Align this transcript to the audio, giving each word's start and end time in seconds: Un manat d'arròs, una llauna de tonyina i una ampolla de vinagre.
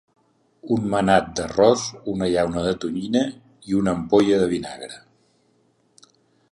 Un 0.75 0.87
manat 0.93 1.27
d'arròs, 1.39 1.83
una 2.13 2.31
llauna 2.37 2.65
de 2.69 2.73
tonyina 2.85 3.23
i 3.73 3.79
una 3.83 3.95
ampolla 3.99 4.43
de 4.45 4.49
vinagre. 4.57 5.01